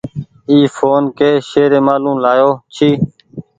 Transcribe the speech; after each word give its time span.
اي 0.49 0.57
ڦون 0.75 1.03
ڪي 1.17 1.29
شهريمآلو 1.49 2.11
لآيو 2.23 2.49
ڇي۔ 2.75 2.89